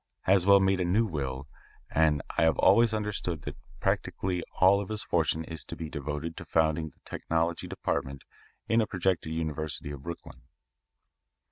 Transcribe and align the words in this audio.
Haswell 0.21 0.59
made 0.59 0.79
a 0.79 0.83
new 0.83 1.05
will, 1.05 1.47
and 1.91 2.23
I 2.35 2.41
have 2.41 2.57
always 2.57 2.91
understood 2.91 3.43
that 3.43 3.55
practically 3.79 4.41
all 4.59 4.81
of 4.81 4.89
his 4.89 5.03
fortune 5.03 5.43
is 5.43 5.63
to 5.65 5.75
be 5.75 5.91
devoted 5.91 6.35
to 6.37 6.43
founding 6.43 6.89
the 6.89 6.97
technology 7.05 7.67
department 7.67 8.23
in 8.67 8.81
a 8.81 8.87
projected 8.87 9.31
university 9.31 9.91
of 9.91 10.01
Brooklyn." 10.01 10.41